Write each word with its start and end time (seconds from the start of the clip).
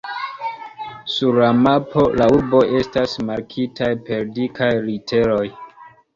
Sur 1.15 1.37
la 1.43 1.49
mapo 1.67 2.05
la 2.21 2.27
urboj 2.37 2.63
estas 2.81 3.15
markitaj 3.29 3.93
per 4.09 4.27
dikaj 4.41 4.73
literoj. 4.89 5.41